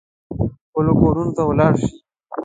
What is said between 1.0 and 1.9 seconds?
کورونو ته ولاړ